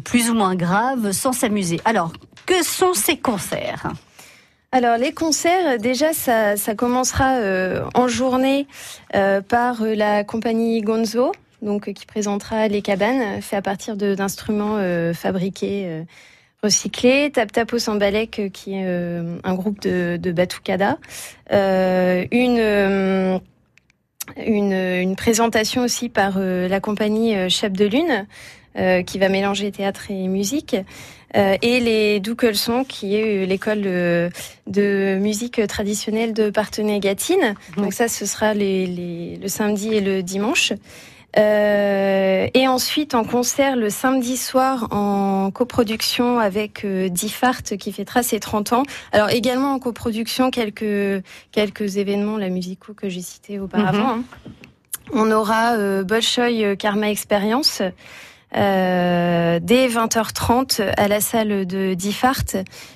plus 0.05 0.31
ou 0.31 0.35
moins 0.35 0.55
graves 0.55 1.13
sans 1.13 1.33
s'amuser. 1.33 1.79
Alors, 1.85 2.13
que 2.47 2.65
sont 2.65 2.95
ces 2.95 3.19
concerts? 3.19 3.93
Alors 4.71 4.99
les 4.99 5.13
concerts, 5.13 5.79
déjà 5.79 6.13
ça, 6.13 6.55
commencera 6.77 7.37
euh, 7.37 7.85
en 7.95 8.07
journée 8.07 8.67
euh, 9.15 9.41
par 9.41 9.81
euh, 9.81 9.95
la 9.95 10.25
compagnie 10.25 10.83
Gonzo, 10.83 11.33
donc 11.63 11.91
qui 11.95 12.05
présentera 12.05 12.69
les 12.69 12.83
cabanes 12.83 13.39
euh, 13.39 13.41
fait 13.41 13.57
à 13.57 13.63
partir 13.63 13.97
d'instruments 13.97 14.79
fabriqués, 15.15 16.05
recyclés. 16.63 17.31
Tap 17.33 17.51
Tap 17.51 17.75
Sambalek, 17.79 18.51
qui 18.53 18.75
est 18.75 18.85
un 18.85 19.55
groupe 19.55 19.81
de, 19.81 20.19
de 20.21 20.33
batucada. 20.33 20.99
Une 21.51 23.41
une, 24.37 25.17
présentation 25.17 25.83
aussi 25.83 26.09
par 26.09 26.39
la 26.39 26.81
compagnie 26.81 27.35
euh, 27.35 27.49
Chap 27.49 27.73
de 27.73 27.87
Lune, 27.87 28.27
qui 29.02 29.18
va 29.18 29.28
mélanger 29.28 29.70
théâtre 29.73 30.11
et 30.11 30.28
musique. 30.28 30.76
Euh, 31.37 31.56
et 31.61 31.80
les 31.80 32.20
Doukelson, 32.20 32.85
qui 32.85 33.14
est 33.16 33.42
euh, 33.42 33.47
l'école 33.47 33.82
euh, 33.85 34.30
de 34.66 35.18
musique 35.20 35.61
traditionnelle 35.66 36.32
de 36.32 36.49
Partenay-Gatine. 36.49 37.54
Donc 37.76 37.92
ça, 37.92 38.08
ce 38.08 38.25
sera 38.25 38.54
les, 38.54 38.87
les- 38.87 39.37
le 39.37 39.49
samedi 39.49 39.94
et 39.94 40.00
le 40.00 40.23
dimanche. 40.23 40.73
Euh, 41.37 42.49
et 42.54 42.66
ensuite 42.66 43.14
en 43.14 43.23
concert 43.23 43.76
le 43.76 43.90
samedi 43.90 44.38
soir 44.38 44.88
en 44.90 45.50
coproduction 45.50 46.38
avec 46.38 46.85
euh, 46.87 47.11
Diffart 47.11 47.62
qui 47.62 47.92
fêtera 47.92 48.23
ses 48.23 48.40
30 48.40 48.73
ans. 48.73 48.82
Alors 49.12 49.28
également 49.28 49.73
en 49.75 49.78
coproduction 49.78 50.50
quelques 50.50 51.23
quelques 51.52 51.99
événements 51.99 52.38
la 52.38 52.49
musicaux 52.49 52.94
que 52.94 53.11
j'ai 53.11 53.20
cités 53.20 53.58
auparavant. 53.58 54.08
hein. 54.08 54.23
On 55.12 55.30
aura 55.30 55.75
euh, 55.76 56.02
Bolshoi 56.02 56.76
Karma 56.76 57.11
Experience 57.11 57.82
euh, 58.57 59.59
dès 59.62 59.88
20h30 59.88 60.93
à 60.97 61.09
la 61.09 61.21
salle 61.21 61.67
de 61.67 61.95
Diffart, 61.95 62.45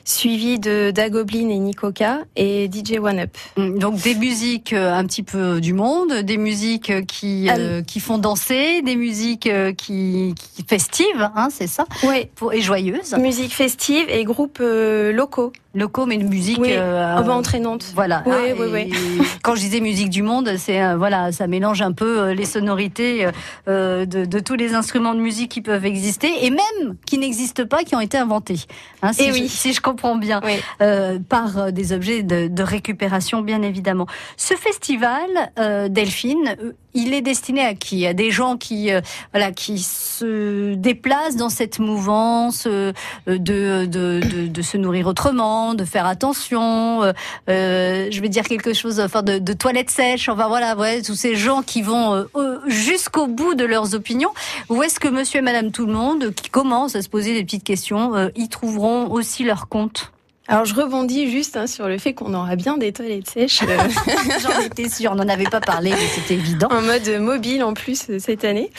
suivi 0.04 0.59
de 0.59 0.90
Dagoblin 0.90 1.49
et 1.50 1.59
Nikoka 1.59 2.21
et 2.37 2.71
DJ 2.73 2.99
One 2.99 3.21
Up. 3.21 3.37
Donc 3.56 4.00
des 4.00 4.14
musiques 4.14 4.73
euh, 4.73 4.92
un 4.94 5.04
petit 5.04 5.23
peu 5.23 5.61
du 5.61 5.73
monde, 5.75 6.12
des 6.23 6.37
musiques 6.38 6.90
euh, 6.90 7.02
qui 7.02 7.49
euh, 7.50 7.82
qui 7.82 8.00
font 8.00 8.18
danser, 8.18 8.82
des 8.82 8.97
musiques 8.97 9.47
euh, 9.47 9.73
qui, 9.73 10.35
qui 10.54 10.64
festives, 10.66 11.30
hein, 11.35 11.49
c'est 11.50 11.66
ça, 11.66 11.85
Ouais, 12.04 12.30
pour, 12.35 12.52
et 12.52 12.61
joyeuses, 12.61 13.14
musique 13.18 13.52
festive 13.54 14.06
et 14.09 14.25
groupes 14.25 14.59
euh, 14.61 15.12
locaux. 15.12 15.52
Locaux 15.75 16.07
mais 16.07 16.17
une 16.17 16.29
musique 16.29 16.59
Oui, 16.61 16.71
euh, 16.73 17.14
Ah 17.19 17.23
bah, 17.23 17.33
entraînante. 17.35 17.85
Voilà. 17.95 18.23
Oui, 18.26 18.33
hein, 18.35 18.55
oui, 18.59 18.67
et 18.67 18.91
oui. 18.91 18.93
Quand 19.43 19.55
je 19.55 19.61
disais 19.61 19.81
musique 19.81 20.11
du 20.11 20.23
monde, 20.23 20.50
c'est 20.59 20.83
euh, 20.83 20.97
voilà, 20.97 21.33
ça 21.33 21.47
mélange 21.47 21.83
un 21.83 21.93
peu 21.93 22.21
euh, 22.21 22.35
les 22.35 22.45
sonorités 22.45 23.26
euh, 23.69 24.05
de, 24.07 24.25
de 24.25 24.38
tous 24.41 24.55
les 24.55 24.75
instruments 24.75 25.14
de 25.14 25.21
musique 25.21 25.50
qui 25.50 25.62
peuvent 25.62 25.85
exister 25.85 26.31
et 26.45 26.50
même 26.50 26.97
qui 27.07 27.19
n'existent 27.19 27.67
pas, 27.67 27.85
qui 27.85 27.95
ont 27.97 28.00
été 28.00 28.19
inventés. 28.19 28.61
Hein, 29.02 29.12
si, 29.12 29.23
Eh 29.25 29.29
je, 29.29 29.33
oui. 29.33 29.49
si 29.49 29.73
je 29.73 29.81
comprends 29.81 30.17
bien, 30.17 30.41
Oui. 30.45 30.52
euh, 30.81 31.19
par 31.29 31.73
des 31.73 31.93
objets 31.93 32.23
de, 32.23 32.49
de 32.49 32.62
récupération, 32.62 33.43
bien 33.43 33.62
évidemment. 33.62 34.07
Ce 34.37 34.55
festival, 34.55 35.29
euh, 35.59 35.88
Delphine, 35.88 36.57
il 36.94 37.14
est 37.14 37.22
destiné 37.22 37.62
à 37.62 37.75
qui? 37.75 38.06
À 38.06 38.14
des 38.14 38.30
gens 38.30 38.56
qui, 38.56 38.90
euh, 38.92 39.00
voilà, 39.32 39.52
qui 39.52 39.78
se 39.78 40.75
déplacent 40.75 41.37
dans 41.37 41.49
cette 41.49 41.78
mouvance 41.78 42.66
euh, 42.66 42.92
de, 43.26 43.87
de, 43.87 44.20
de, 44.20 44.46
de 44.49 44.62
se 44.62 44.76
nourrir 44.76 45.06
autrement, 45.06 45.75
de 45.75 45.84
faire 45.84 46.06
attention. 46.06 47.02
euh, 47.02 47.12
euh, 47.49 48.08
je 48.11 48.20
vais 48.20 48.28
dire 48.28 48.44
quelque 48.44 48.72
chose, 48.72 49.00
enfin, 49.00 49.22
de, 49.22 49.38
de 49.38 49.52
toilettes 49.52 49.90
sèches. 49.90 50.28
Enfin 50.28 50.49
voilà, 50.49 50.76
ouais, 50.76 51.02
tous 51.02 51.14
ces 51.14 51.34
gens 51.37 51.62
qui 51.62 51.82
vont 51.82 52.26
euh, 52.37 52.58
jusqu'au 52.66 53.26
bout 53.26 53.54
de 53.54 53.64
leurs 53.64 53.94
opinions. 53.94 54.32
Ou 54.68 54.82
est-ce 54.82 55.00
que 55.00 55.08
Monsieur 55.08 55.38
et 55.38 55.42
Madame 55.42 55.70
tout 55.70 55.87
le 55.87 55.92
monde, 55.92 56.34
qui 56.34 56.50
commencent 56.50 56.96
à 56.96 57.02
se 57.02 57.08
poser 57.08 57.34
des 57.34 57.44
petites 57.44 57.64
questions, 57.64 58.30
y 58.34 58.49
trouveront 58.49 59.11
aussi 59.11 59.44
leur 59.44 59.68
compte? 59.68 60.12
Alors 60.52 60.66
je 60.66 60.75
rebondis 60.75 61.30
juste 61.30 61.56
hein, 61.56 61.66
sur 61.66 61.88
le 61.88 61.97
fait 61.97 62.12
qu'on 62.12 62.35
aura 62.35 62.56
bien 62.56 62.76
des 62.76 62.92
toilettes 62.92 63.30
sèches 63.30 63.62
euh, 63.62 63.78
J'en 64.42 64.61
étais 64.61 64.90
sûre, 64.90 65.12
on 65.12 65.14
n'en 65.14 65.28
avait 65.30 65.44
pas 65.44 65.61
parlé, 65.62 65.88
mais 65.92 66.06
c'était 66.14 66.35
évident. 66.35 66.68
en 66.71 66.82
mode 66.82 67.09
mobile 67.21 67.62
en 67.64 67.73
plus 67.73 68.18
cette 68.18 68.44
année. 68.44 68.71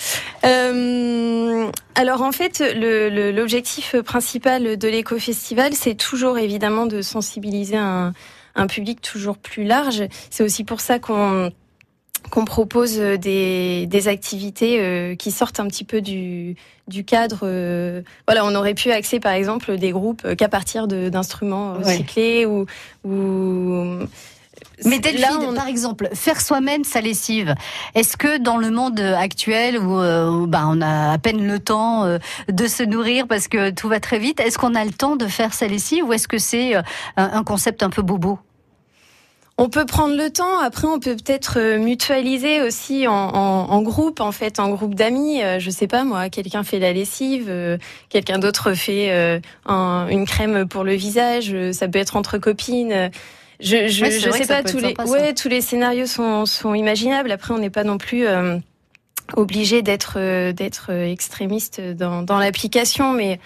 Euh, 0.45 1.65
alors 1.95 2.21
en 2.21 2.31
fait, 2.31 2.59
le- 2.75 3.09
le- 3.09 3.31
l'objectif 3.31 3.95
principal 4.01 4.77
de 4.77 4.87
l'éco-festival, 4.87 5.73
c'est 5.73 5.95
toujours 5.95 6.37
évidemment 6.37 6.85
de 6.85 7.01
sensibiliser 7.01 7.77
un, 7.77 8.13
un 8.55 8.67
public 8.67 9.01
toujours 9.01 9.37
plus 9.37 9.63
large. 9.63 10.03
C'est 10.29 10.43
aussi 10.43 10.63
pour 10.63 10.79
ça 10.79 10.99
qu'on 10.99 11.51
qu'on 12.29 12.45
propose 12.45 12.97
des, 12.97 13.85
des 13.87 14.07
activités 14.07 14.79
euh, 14.79 15.15
qui 15.15 15.31
sortent 15.31 15.59
un 15.59 15.67
petit 15.67 15.83
peu 15.83 16.01
du, 16.01 16.55
du 16.87 17.03
cadre. 17.05 17.39
euh, 17.43 18.01
voilà, 18.27 18.45
on 18.45 18.55
aurait 18.55 18.73
pu 18.73 18.91
axer 18.91 19.19
par 19.19 19.33
exemple 19.33 19.77
des 19.77 19.91
groupes 19.91 20.21
euh, 20.25 20.35
qu'à 20.35 20.49
partir 20.49 20.87
d'instruments 20.87 21.73
Ouais. 21.77 21.83
recyclés 21.83 22.45
ou, 22.45 22.65
ou 23.03 23.99
Mais 24.85 24.99
Delphine, 24.99 25.47
on- 25.49 25.53
par 25.53 25.67
exemple, 25.67 26.09
faire 26.13 26.41
soi-même 26.41 26.83
sa 26.83 27.01
lessive, 27.01 27.53
est-ce 27.95 28.17
que 28.17 28.37
dans 28.37 28.57
le 28.57 28.71
monde 28.71 28.99
actuel 28.99 29.77
où, 29.77 29.99
euh, 29.99 30.29
où, 30.29 30.47
bah, 30.47 30.63
on 30.67 30.81
a 30.81 31.11
à 31.13 31.17
peine 31.17 31.45
le 31.45 31.59
temps 31.59 32.05
euh, 32.05 32.17
de 32.49 32.67
se 32.67 32.83
nourrir 32.83 33.27
parce 33.27 33.47
que 33.47 33.69
tout 33.69 33.89
va 33.89 33.99
très 33.99 34.19
vite, 34.19 34.39
est-ce 34.39 34.57
qu'on 34.57 34.75
a 34.75 34.83
le 34.85 34.91
temps 34.91 35.15
de 35.15 35.27
faire 35.27 35.53
sa 35.53 35.67
lessive 35.67 36.03
ou 36.05 36.13
est-ce 36.13 36.27
que 36.27 36.37
c'est 36.37 36.75
euh, 36.75 36.81
un 37.15 37.43
concept 37.43 37.83
un 37.83 37.89
peu 37.89 38.01
bobo? 38.01 38.39
On 39.59 39.69
peut 39.69 39.85
prendre 39.85 40.15
le 40.17 40.31
temps. 40.31 40.59
Après, 40.59 40.87
on 40.87 40.99
peut 40.99 41.15
peut-être 41.15 41.59
euh, 41.59 41.77
mutualiser 41.77 42.61
aussi 42.61 43.07
en, 43.07 43.13
en- 43.13 43.69
en 43.69 43.81
groupe, 43.83 44.19
en 44.19 44.31
fait, 44.31 44.59
en 44.59 44.69
groupe 44.69 44.95
d'amis. 44.95 45.43
Euh, 45.43 45.59
Je 45.59 45.69
sais 45.69 45.85
pas 45.87 46.03
moi, 46.03 46.29
quelqu'un 46.29 46.63
fait 46.63 46.79
la 46.79 46.91
lessive, 46.91 47.45
euh, 47.49 47.77
quelqu'un 48.09 48.39
d'autre 48.39 48.73
fait 48.73 49.11
euh, 49.11 49.39
un- 49.67 50.07
une 50.09 50.25
crème 50.25 50.67
pour 50.67 50.83
le 50.83 50.93
visage. 50.95 51.51
euh, 51.53 51.71
Ça 51.71 51.87
peut 51.87 51.99
être 51.99 52.15
entre 52.15 52.39
copines. 52.39 53.11
Je, 53.59 53.87
je, 53.87 54.03
Ouais, 54.05 54.11
je 54.11 54.31
sais 54.31 54.47
pas 54.47 54.63
tous 54.63 54.77
les, 54.79 54.89
sympa, 54.95 55.05
ouais, 55.05 55.33
tous 55.35 55.47
les 55.49 55.61
scénarios 55.61 56.07
sont, 56.07 56.45
sont 56.47 56.73
imaginables. 56.73 57.31
Après, 57.31 57.53
on 57.53 57.59
n'est 57.59 57.69
pas 57.69 57.83
non 57.83 57.99
plus 57.99 58.25
euh, 58.25 58.57
obligé 59.37 59.83
d'être 59.83 60.17
d'être 60.51 60.89
extrémiste 60.91 61.79
dans, 61.79 62.23
dans 62.23 62.39
l'application, 62.39 63.13
mais 63.13 63.39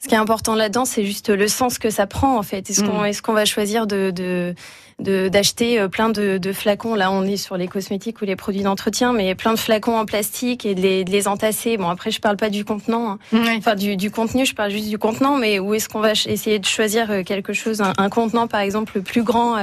ce 0.00 0.08
qui 0.08 0.14
est 0.14 0.18
important 0.18 0.56
là-dedans, 0.56 0.84
c'est 0.84 1.04
juste 1.04 1.28
le 1.30 1.46
sens 1.46 1.78
que 1.78 1.88
ça 1.88 2.06
prend 2.08 2.36
en 2.36 2.42
fait. 2.42 2.68
Est-ce 2.68 2.82
Mm. 2.82 2.88
qu'on 2.88 3.04
est-ce 3.04 3.22
qu'on 3.22 3.32
va 3.32 3.44
choisir 3.44 3.86
de 3.86 4.10
de- 4.10 4.54
d'acheter 5.02 5.78
euh, 5.78 5.88
plein 5.88 6.08
de, 6.08 6.38
de 6.38 6.52
flacons 6.52 6.94
Là, 6.94 7.10
on 7.10 7.24
est 7.24 7.36
sur 7.36 7.56
les 7.56 7.68
cosmétiques 7.68 8.22
ou 8.22 8.24
les 8.24 8.36
produits 8.36 8.62
d'entretien, 8.62 9.12
mais 9.12 9.34
plein 9.34 9.52
de 9.52 9.58
flacons 9.58 9.96
en 9.96 10.06
plastique 10.06 10.64
et 10.64 10.74
de 10.74 10.80
les, 10.80 11.04
de 11.04 11.10
les 11.10 11.28
entasser. 11.28 11.76
Bon, 11.76 11.88
après, 11.88 12.10
je 12.10 12.20
parle 12.20 12.36
pas 12.36 12.50
du 12.50 12.64
contenant, 12.64 13.18
hein. 13.32 13.44
enfin 13.58 13.74
du, 13.74 13.96
du 13.96 14.10
contenu, 14.10 14.46
je 14.46 14.54
parle 14.54 14.70
juste 14.70 14.88
du 14.88 14.98
contenant. 14.98 15.36
Mais 15.36 15.58
où 15.58 15.74
est-ce 15.74 15.88
qu'on 15.88 16.00
va 16.00 16.12
essayer 16.12 16.58
de 16.58 16.66
choisir 16.66 17.10
euh, 17.10 17.22
quelque 17.22 17.52
chose, 17.52 17.80
un, 17.80 17.92
un 17.98 18.08
contenant 18.08 18.46
par 18.46 18.60
exemple 18.60 19.00
plus 19.02 19.22
grand 19.22 19.56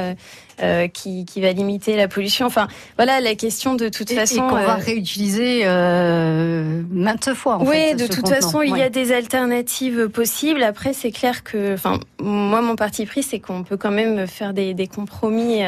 euh, 0.62 0.88
qui 0.88 1.26
qui 1.26 1.42
va 1.42 1.52
limiter 1.52 1.96
la 1.96 2.08
pollution 2.08 2.46
Enfin, 2.46 2.68
voilà 2.98 3.22
la 3.22 3.36
question 3.36 3.76
de 3.76 3.90
toute 3.90 4.12
Et, 4.12 4.16
façon. 4.16 4.36
et 4.48 4.50
qu'on 4.50 4.56
va 4.56 4.76
euh, 4.78 4.84
réutiliser 4.84 5.62
euh, 5.66 6.82
maintes 6.92 7.34
fois. 7.34 7.58
En 7.58 7.66
oui, 7.66 7.76
fait, 7.76 7.96
de 7.96 8.08
toute 8.08 8.18
contenant. 8.22 8.36
façon, 8.36 8.62
il 8.62 8.78
y 8.78 8.82
a 8.82 8.90
des 8.90 9.12
alternatives 9.12 10.10
possibles. 10.10 10.64
Après, 10.64 10.94
c'est 10.94 11.12
clair 11.12 11.44
que, 11.44 11.74
enfin, 11.74 12.00
moi, 12.22 12.62
mon 12.62 12.76
parti 12.76 13.06
pris, 13.06 13.24
c'est 13.24 13.40
qu'on 13.40 13.64
peut 13.64 13.78
quand 13.78 13.92
même 13.92 14.28
faire 14.28 14.54
des, 14.54 14.74
des 14.74 14.88
compromis 14.88 15.60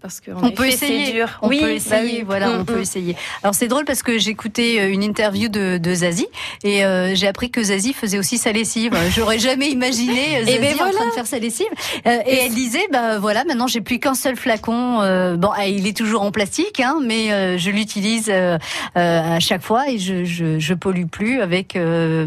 parce 0.00 0.20
que 0.20 0.30
On 0.30 0.50
peut 0.50 0.64
c'est 0.70 0.86
essayer. 0.86 1.12
dur. 1.12 1.38
On 1.42 1.48
oui, 1.48 1.58
peut 1.60 1.66
bah 1.66 1.72
essayer. 1.72 2.18
oui. 2.18 2.24
Voilà, 2.26 2.48
Mm, 2.48 2.60
on 2.60 2.64
peut 2.64 2.78
mm. 2.78 2.82
essayer. 2.82 3.16
Alors 3.42 3.54
c'est 3.54 3.68
drôle 3.68 3.84
parce 3.84 4.02
que 4.02 4.18
j'écoutais 4.18 4.90
une 4.90 5.02
interview 5.02 5.48
de, 5.48 5.78
de 5.78 5.94
Zazie 5.94 6.26
et 6.62 6.82
j'ai 7.14 7.26
appris 7.26 7.50
que 7.50 7.62
Zazie 7.62 7.92
faisait 7.92 8.18
aussi 8.18 8.38
sa 8.38 8.52
lessive. 8.52 8.92
J'aurais 9.14 9.38
jamais 9.38 9.68
imaginé 9.70 10.38
Eh 10.40 10.44
Zazie 10.44 10.58
ben 10.58 10.74
en 10.86 10.90
train 10.90 11.06
de 11.06 11.12
faire 11.12 11.26
sa 11.26 11.38
lessive. 11.38 11.66
Et 12.04 12.10
Et 12.34 12.38
elle 12.46 12.54
disait, 12.54 12.86
bah 12.92 13.18
voilà, 13.18 13.44
maintenant 13.44 13.66
j'ai 13.66 13.80
plus 13.80 13.98
qu'un 13.98 14.13
un 14.14 14.16
seul 14.16 14.36
flacon. 14.36 15.02
euh, 15.02 15.36
bon, 15.36 15.50
ah, 15.56 15.66
il 15.66 15.88
est 15.88 15.96
toujours 15.96 16.22
en 16.22 16.30
plastique, 16.30 16.78
hein, 16.78 16.98
mais 17.04 17.32
euh, 17.32 17.58
je 17.58 17.70
l'utilise 17.70 18.30
euh, 18.30 18.58
à 18.94 19.40
chaque 19.40 19.62
fois 19.62 19.88
et 19.90 19.98
je, 19.98 20.24
je, 20.24 20.60
je 20.60 20.74
pollue 20.74 21.06
plus 21.06 21.40
avec 21.40 21.76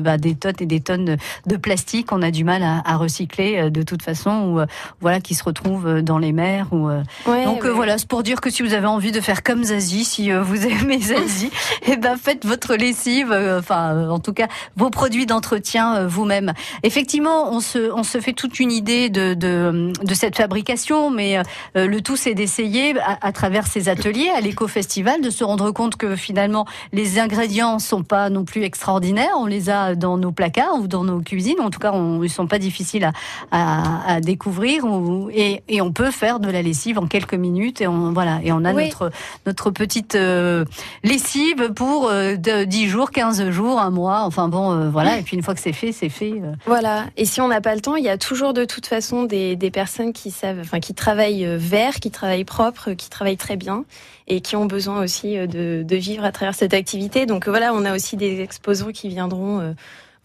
bah, 0.01 0.17
des 0.17 0.35
tonnes 0.35 0.55
et 0.59 0.65
des 0.65 0.81
tonnes 0.81 1.15
de, 1.45 1.55
plastique 1.57 2.07
qu'on 2.07 2.21
a 2.21 2.29
du 2.29 2.43
mal 2.43 2.61
à, 2.61 2.81
à 2.83 2.97
recycler 2.97 3.71
de 3.71 3.83
toute 3.83 4.01
façon, 4.01 4.31
ou 4.31 4.61
voilà, 4.99 5.21
qui 5.21 5.33
se 5.33 5.43
retrouvent 5.45 6.01
dans 6.01 6.17
les 6.17 6.33
mers. 6.33 6.67
Ou, 6.73 6.89
Ouais, 7.25 7.45
donc 7.45 7.63
ouais. 7.63 7.69
voilà, 7.69 7.97
c'est 7.97 8.07
pour 8.07 8.21
dire 8.21 8.41
que 8.41 8.49
si 8.49 8.63
vous 8.63 8.73
avez 8.73 8.85
envie 8.87 9.13
de 9.13 9.21
faire 9.21 9.43
comme 9.43 9.63
Zazie, 9.63 10.03
si 10.03 10.29
vous 10.31 10.65
aimez 10.65 10.99
Zazie, 11.01 11.51
eh 11.87 11.95
ben 11.95 12.17
faites 12.21 12.45
votre 12.45 12.75
lessive, 12.75 13.31
enfin 13.57 14.09
en 14.09 14.19
tout 14.19 14.33
cas 14.33 14.47
vos 14.75 14.89
produits 14.89 15.25
d'entretien 15.25 16.05
vous-même. 16.05 16.51
Effectivement, 16.83 17.49
on 17.53 17.61
se 17.61 17.91
on 17.93 18.03
se 18.03 18.19
fait 18.19 18.33
toute 18.33 18.59
une 18.59 18.71
idée 18.73 19.09
de 19.09 19.33
de, 19.33 19.93
de 20.03 20.13
cette 20.13 20.35
fabrication, 20.35 21.09
mais 21.11 21.37
euh, 21.77 21.87
le 21.87 22.01
tout 22.01 22.15
c'est 22.17 22.33
d'essayer 22.33 22.99
à, 22.99 23.17
à 23.21 23.31
travers 23.31 23.67
ces 23.67 23.87
ateliers 23.89 24.29
à 24.35 24.41
l'éco 24.41 24.67
festival 24.67 25.21
de 25.21 25.29
se 25.29 25.43
rendre 25.43 25.71
compte 25.71 25.95
que 25.95 26.15
finalement 26.15 26.65
les 26.91 27.19
ingrédients 27.19 27.79
sont 27.79 28.03
pas 28.03 28.29
non 28.29 28.43
plus 28.43 28.63
extraordinaires. 28.63 29.31
On 29.37 29.45
les 29.45 29.69
a 29.69 29.95
dans 29.95 30.17
nos 30.17 30.31
placards 30.31 30.75
ou 30.81 30.87
dans 30.87 31.03
nos 31.03 31.21
cuisines. 31.21 31.59
En 31.61 31.69
tout 31.69 31.79
cas, 31.79 31.91
on, 31.93 32.23
ils 32.23 32.29
sont 32.29 32.47
pas 32.47 32.59
difficiles 32.59 33.05
à, 33.05 33.11
à, 33.51 34.15
à 34.15 34.19
découvrir 34.21 34.83
ou- 34.85 35.29
et, 35.31 35.61
et 35.67 35.81
on 35.81 35.91
peut 35.91 36.11
faire 36.11 36.39
de 36.39 36.49
la 36.49 36.61
lessive 36.61 36.97
en 36.99 37.07
quelques 37.07 37.33
minutes 37.35 37.81
et 37.81 37.87
on 37.87 38.11
voilà 38.11 38.39
et 38.43 38.51
on 38.51 38.65
a 38.65 38.73
Oui. 38.73 38.85
notre 38.85 39.11
notre 39.45 39.71
petite 39.71 40.15
euh, 40.15 40.65
lessive 41.03 41.71
pour 41.75 42.09
euh, 42.09 42.35
de 42.35 42.63
10 42.63 42.87
jours, 42.87 43.11
15 43.11 43.49
jours, 43.49 43.79
un 43.79 43.89
mois. 43.91 44.21
Enfin 44.23 44.47
bon, 44.47 44.71
euh, 44.71 44.89
voilà. 44.89 45.17
Et 45.19 45.21
puis 45.21 45.37
une 45.37 45.43
fois 45.43 45.53
que 45.53 45.59
c'est 45.61 45.73
fait, 45.73 45.91
c'est 45.91 46.09
fait. 46.09 46.33
Voilà. 46.65 47.05
Et 47.17 47.25
si 47.25 47.41
on 47.41 47.47
n'a 47.47 47.61
pas 47.61 47.75
le 47.75 47.81
temps, 47.81 47.95
il 47.95 48.03
y 48.03 48.09
a 48.09 48.17
toujours 48.17 48.53
de 48.53 48.65
toute 48.65 48.85
façon 48.87 49.23
des, 49.23 49.55
des 49.55 49.71
personnes 49.71 50.13
qui 50.13 50.31
savent, 50.31 50.59
enfin, 50.61 50.79
qui 50.79 50.93
travaillent 50.93 51.45
euh, 51.57 51.59
vert, 51.59 51.95
qui 51.95 52.11
travaillent 52.11 52.45
propre, 52.45 52.91
qui 52.91 53.09
travaillent 53.09 53.37
très 53.37 53.57
bien 53.57 53.85
et 54.27 54.41
qui 54.41 54.55
ont 54.55 54.65
besoin 54.65 55.03
aussi 55.03 55.37
euh, 55.37 55.47
de, 55.47 55.83
de 55.83 55.95
vivre 55.95 56.23
à 56.23 56.31
travers 56.31 56.55
cette 56.55 56.73
activité. 56.73 57.25
Donc 57.25 57.47
voilà, 57.47 57.73
on 57.73 57.85
a 57.85 57.95
aussi 57.95 58.17
des 58.17 58.41
exposants 58.41 58.91
qui 58.91 59.09
viendront 59.09 59.59
euh, 59.59 59.73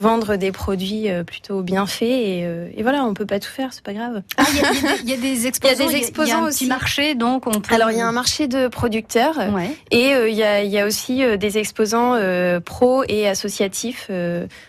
vendre 0.03 0.37
des 0.37 0.51
produits 0.53 1.09
euh, 1.09 1.23
plutôt 1.25 1.63
bien 1.63 1.87
faits 1.87 2.09
et, 2.11 2.43
euh, 2.45 2.69
et 2.77 2.83
voilà, 2.83 3.05
on 3.05 3.15
peut 3.15 3.25
pas 3.25 3.39
tout 3.41 3.49
faire, 3.51 3.73
c'est 3.73 3.85
pas 3.85 3.93
grave. 3.95 4.23
Ah, 4.37 4.45
il 4.53 4.57
y, 4.59 4.61
a- 4.65 4.97
il 5.05 5.11
y 5.11 5.17
des 5.17 5.47
exposants. 5.47 5.77
des 5.77 5.85
Il 5.85 5.93
y 5.93 5.95
a 5.95 5.99
exposants 5.99 6.45
un 6.45 6.49
aussi. 6.49 6.65
petit 6.65 6.69
marché, 6.69 7.15
donc 7.15 7.47
on 7.47 7.61
peut. 7.61 7.75
Alors 7.75 7.91
il 7.93 7.97
y 7.99 8.01
a 8.01 8.07
un 8.07 8.13
marché 8.13 8.49
de 8.49 8.67
producteurs. 8.69 9.37
Ouais. 9.55 9.71
Et 9.93 10.13
euh, 10.15 10.29
il 10.29 10.35
y, 10.37 10.43
a, 10.43 10.63
il 10.65 10.71
y 10.71 10.79
a 10.79 10.85
aussi 10.87 11.23
euh, 11.23 11.37
des 11.37 11.57
exposants 11.59 12.15
euh, 12.15 12.59
pro 12.61 13.05
et 13.09 13.29
associatifs. 13.29 14.11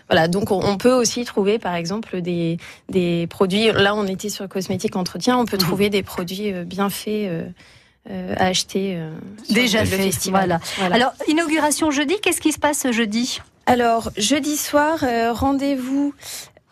voilà, 0.08 0.28
donc 0.28 0.50
on, 0.52 0.60
on 0.64 0.76
peut 0.76 0.92
aussi 0.92 1.24
trouver, 1.24 1.58
par 1.58 1.74
exemple, 1.74 2.20
des, 2.22 2.56
des 2.88 3.26
produits. 3.28 3.72
Là, 3.72 3.94
on 3.96 4.06
était 4.06 4.28
sur 4.28 4.48
cosmétique 4.48 4.94
entretien. 4.96 5.36
On 5.36 5.44
peut 5.46 5.56
Mhm. 5.56 5.62
trouver 5.62 5.90
des 5.90 6.02
produits 6.02 6.52
bien 6.64 6.90
faits 6.90 7.28
euh, 8.10 8.34
à 8.36 8.46
acheter. 8.46 8.94
euh, 8.96 9.10
Déjà 9.50 9.80
le 9.80 9.86
fait, 9.86 9.96
festival. 9.98 10.42
voilà. 10.46 10.60
Voilà. 10.78 10.94
Alors 10.94 11.12
inauguration 11.28 11.90
jeudi. 11.90 12.14
Qu'est-ce 12.22 12.40
qui 12.40 12.52
se 12.52 12.58
passe 12.58 12.86
jeudi? 12.92 13.40
Alors, 13.66 14.10
jeudi 14.16 14.56
soir, 14.56 14.98
euh, 15.02 15.32
rendez-vous 15.32 16.14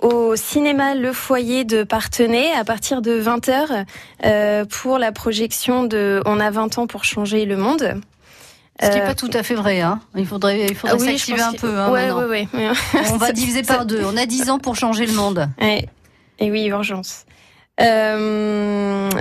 au 0.00 0.37
cinéma 0.37 0.94
Le 0.94 1.12
Foyer 1.12 1.64
de 1.64 1.84
Partenay 1.84 2.52
à 2.52 2.64
partir 2.64 3.00
de 3.02 3.20
20h 3.20 3.84
euh, 4.25 4.64
pour 4.64 4.99
la 4.99 5.12
projection 5.12 5.84
de 5.84 6.22
On 6.26 6.40
a 6.40 6.50
20 6.50 6.78
ans 6.78 6.87
pour 6.87 7.04
changer 7.04 7.44
le 7.46 7.56
monde. 7.56 7.94
Ce 8.82 8.88
qui 8.88 8.94
n'est 8.96 9.02
Euh, 9.02 9.06
pas 9.06 9.14
tout 9.14 9.30
à 9.32 9.42
fait 9.42 9.54
vrai. 9.54 9.80
Hein. 9.80 10.00
Il 10.16 10.26
faudrait, 10.26 10.66
il 10.68 10.75
faudrait 10.75 10.96
ah 10.99 11.00
oui, 11.02 11.18
s'activer 11.18 11.40
un 11.40 11.52
que- 11.52 11.58
peu. 11.58 11.78
Hein, 11.78 11.90
ouais, 11.90 12.11
ouais. 12.11 12.49
On 13.12 13.16
va 13.16 13.32
diviser 13.32 13.62
par 13.62 13.87
deux. 13.87 14.02
On 14.04 14.16
a 14.16 14.26
10 14.26 14.50
ans 14.50 14.58
pour 14.58 14.76
changer 14.76 15.06
le 15.06 15.12
monde. 15.12 15.49
Et 16.38 16.50
oui, 16.50 16.64
urgence. 16.66 17.25
Euh, 17.80 18.51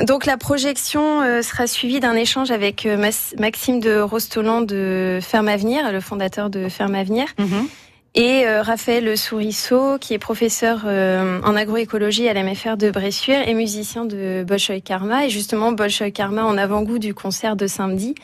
donc 0.03 0.25
la 0.25 0.38
projection 0.38 1.22
euh, 1.22 1.41
sera 1.41 1.67
suivie 1.67 2.00
d'un 2.00 2.15
échange 2.15 2.51
avec 2.51 2.86
euh, 2.86 2.98
Maxime 3.38 3.79
de 3.79 4.00
Rostolan 4.00 4.62
de 4.62 5.20
Ferme 5.22 5.48
Avenir, 5.48 5.91
le 5.91 6.00
fondateur 6.00 6.50
de 6.50 6.70
Ferme 6.70 6.96
Avenir, 6.96 7.27
et 8.13 8.46
euh, 8.46 8.62
Raphaël 8.62 9.17
Sourisseau, 9.17 9.98
qui 9.98 10.13
est 10.13 10.20
professeur 10.20 10.81
euh, 10.86 11.39
en 11.43 11.55
agroécologie 11.55 12.27
à 12.27 12.34
la 12.34 12.43
MFR 12.43 12.75
de 12.75 12.91
Bressuire 12.91 13.48
et 13.48 13.53
musicien 13.53 14.03
de 14.03 14.43
Bolshoi 14.46 14.81
Karma. 14.81 15.25
Et 15.25 15.29
justement, 15.29 15.72
Bolshoi 15.72 16.12
Karma, 16.12 16.43
en 16.43 16.58
avant-goût 16.58 17.00
du 17.00 17.13
concert 17.13 17.55
de 17.55 17.67
samedi, 17.67 18.15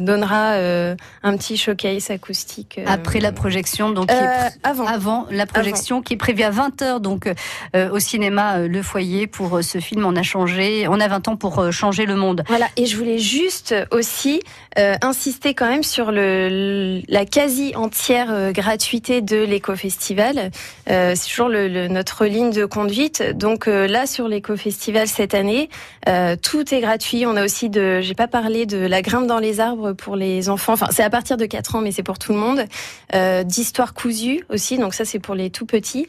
donnera 0.00 0.52
euh, 0.52 0.94
un 1.22 1.36
petit 1.36 1.56
showcase 1.56 2.10
acoustique. 2.10 2.78
euh, 2.78 2.84
Après 2.86 3.20
la 3.20 3.32
projection, 3.32 3.90
donc 3.90 4.08
qui 4.08 4.14
est 4.14 4.18
euh, 4.18 4.48
pr- 4.48 4.52
avant. 4.62 4.86
avant 4.86 5.26
la 5.30 5.46
projection 5.46 6.00
qui 6.02 6.14
est 6.14 6.16
prévue 6.16 6.42
à 6.42 6.50
20h 6.50 7.00
donc 7.00 7.28
euh, 7.76 7.90
au 7.90 7.98
cinéma 7.98 8.58
euh, 8.58 8.68
Le 8.68 8.82
Foyer 8.82 9.26
pour 9.26 9.56
euh, 9.58 9.62
ce 9.62 9.78
film 9.78 10.04
on 10.06 10.16
a 10.16 10.22
changé 10.22 10.86
on 10.88 11.00
a 11.00 11.08
20 11.08 11.28
ans 11.28 11.36
pour 11.36 11.58
euh, 11.58 11.70
changer 11.70 12.06
le 12.06 12.14
monde. 12.16 12.44
Voilà, 12.48 12.66
et 12.76 12.86
je 12.86 12.96
voulais 12.96 13.18
juste 13.18 13.74
aussi 13.90 14.40
euh, 14.78 14.94
insister 15.02 15.54
quand 15.54 15.68
même 15.68 15.82
sur 15.82 16.12
le, 16.12 17.00
la 17.08 17.24
quasi 17.26 17.74
entière 17.76 18.28
euh, 18.30 18.52
gratuité 18.52 19.20
de 19.20 19.36
l'éco-festival. 19.44 20.50
Euh, 20.90 21.12
c'est 21.16 21.28
toujours 21.30 21.48
le, 21.48 21.68
le- 21.68 21.88
notre 21.88 22.24
ligne 22.26 22.50
de 22.52 22.64
conduite. 22.64 23.22
Donc 23.36 23.68
euh, 23.68 23.86
là, 23.86 24.06
sur 24.06 24.28
l'éco-festival 24.28 25.08
cette 25.08 25.34
année, 25.34 25.68
euh, 26.08 26.36
tout 26.40 26.74
est 26.74 26.80
gratuit. 26.80 27.26
On 27.26 27.36
a 27.36 27.44
aussi 27.44 27.68
de, 27.68 28.00
j'ai 28.00 28.14
pas 28.14 28.28
parlé 28.28 28.66
de 28.66 28.78
la 28.78 29.02
grimpe 29.02 29.26
dans 29.32 29.38
les 29.38 29.60
arbres 29.60 29.92
pour 29.94 30.14
les 30.14 30.50
enfants. 30.50 30.74
Enfin, 30.74 30.88
c'est 30.90 31.02
à 31.02 31.08
partir 31.08 31.38
de 31.38 31.46
4 31.46 31.76
ans, 31.76 31.80
mais 31.80 31.90
c'est 31.90 32.02
pour 32.02 32.18
tout 32.18 32.32
le 32.32 32.38
monde. 32.38 32.66
Euh, 33.14 33.44
D'histoire 33.44 33.94
cousue 33.94 34.44
aussi, 34.50 34.76
donc 34.76 34.92
ça 34.92 35.06
c'est 35.06 35.20
pour 35.20 35.34
les 35.34 35.48
tout 35.48 35.64
petits. 35.64 36.06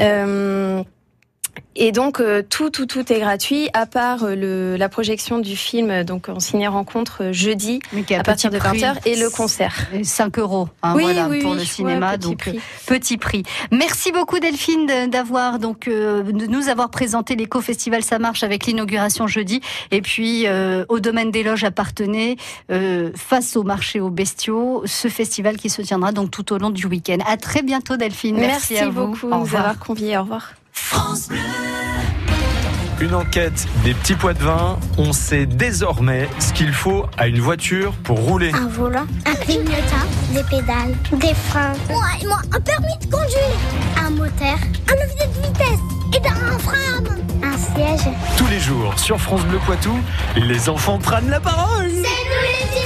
Euh, 0.00 0.82
et 1.74 1.92
donc 1.92 2.20
euh, 2.20 2.42
tout, 2.48 2.70
tout, 2.70 2.86
tout 2.86 3.12
est 3.12 3.20
gratuit, 3.20 3.68
à 3.74 3.86
part 3.86 4.24
euh, 4.24 4.34
le, 4.34 4.76
la 4.76 4.88
projection 4.88 5.38
du 5.38 5.56
film 5.56 5.90
euh, 5.90 6.04
donc 6.04 6.28
en 6.28 6.40
ciné 6.40 6.66
rencontre 6.68 7.24
euh, 7.24 7.32
jeudi 7.32 7.80
à 8.16 8.22
partir 8.22 8.50
de 8.50 8.58
petit 8.58 8.66
20h 8.82 8.94
prix. 9.00 9.10
et 9.10 9.16
le 9.16 9.28
concert. 9.30 9.74
Et 9.92 10.04
5 10.04 10.38
euros 10.38 10.68
hein, 10.82 10.94
Oui, 10.96 11.02
voilà, 11.04 11.28
oui, 11.28 11.40
pour 11.40 11.50
oui, 11.50 11.56
le 11.56 11.62
ouais, 11.62 11.66
cinéma 11.66 12.12
petit 12.16 12.28
donc 12.28 12.38
prix. 12.38 12.60
petit 12.86 13.16
prix. 13.18 13.42
Merci 13.72 14.12
beaucoup 14.12 14.38
Delphine 14.38 14.86
de- 14.86 15.06
d'avoir 15.10 15.58
donc 15.58 15.86
de 15.88 16.46
nous 16.46 16.68
avoir 16.68 16.90
présenté 16.90 17.36
l'éco 17.36 17.60
festival 17.60 18.02
ça 18.02 18.18
marche 18.18 18.42
avec 18.42 18.66
l'inauguration 18.66 19.26
jeudi 19.26 19.60
et 19.90 20.00
puis 20.02 20.46
au 20.88 21.00
domaine 21.00 21.30
des 21.30 21.42
loges 21.42 21.64
appartenait 21.64 22.36
face 23.14 23.56
au 23.56 23.62
marché 23.62 24.00
aux 24.00 24.10
bestiaux 24.10 24.82
ce 24.86 25.08
festival 25.08 25.56
qui 25.56 25.70
se 25.70 25.82
tiendra 25.82 26.12
donc 26.12 26.30
tout 26.30 26.52
au 26.52 26.58
long 26.58 26.70
du 26.70 26.86
week-end. 26.86 27.18
À 27.26 27.36
très 27.36 27.62
bientôt 27.62 27.96
Delphine. 27.96 28.36
Merci, 28.36 28.74
Merci, 28.74 28.78
à 28.86 28.88
vous. 28.88 29.06
beaucoup 29.08 29.26
Au 29.26 29.30
de 29.44 29.48
nous 29.50 29.56
avoir 29.56 29.78
conviés. 29.78 30.16
Au 30.16 30.22
revoir. 30.22 30.52
Une 32.98 33.14
enquête 33.14 33.66
des 33.84 33.92
petits 33.94 34.14
pois 34.14 34.32
de 34.34 34.42
vin. 34.42 34.78
On 34.96 35.12
sait 35.12 35.46
désormais 35.46 36.28
ce 36.38 36.52
qu'il 36.52 36.72
faut 36.72 37.06
à 37.18 37.26
une 37.28 37.40
voiture 37.40 37.92
pour 38.02 38.18
rouler. 38.18 38.50
Un 38.54 38.68
volant, 38.68 39.06
un 39.26 39.34
clignotant, 39.34 40.06
des 40.32 40.42
pédales, 40.44 40.94
des 41.12 41.34
freins. 41.34 41.74
Moi, 41.90 42.06
moi, 42.26 42.40
un 42.52 42.60
permis 42.60 42.96
de 43.00 43.04
conduire. 43.10 43.58
Un 43.98 44.10
moteur, 44.10 44.58
un 44.88 44.94
levier 44.94 45.26
de 45.26 45.46
vitesse 45.46 45.80
et 46.14 46.28
un 46.28 46.58
frein. 46.58 47.02
Un 47.42 47.56
siège. 47.58 48.12
Tous 48.38 48.46
les 48.46 48.60
jours 48.60 48.98
sur 48.98 49.20
France 49.20 49.42
Bleu 49.44 49.58
Poitou, 49.66 49.94
les 50.36 50.68
enfants 50.68 50.98
prennent 50.98 51.28
la 51.28 51.40
parole. 51.40 51.90
C'est 51.90 52.00
nous 52.00 52.42
les 52.42 52.85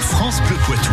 France 0.01 0.43
Bleu 0.43 0.57
Poitou. 0.67 0.93